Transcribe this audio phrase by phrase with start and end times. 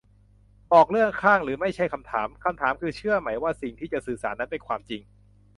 [0.71, 5.01] บอก เลือกข้างหรือไม่ใช่คำถาม; คำถามคือ เชื่อไหมว่าสิ่งที่จะสื่อสารนั้นเป็นความจริง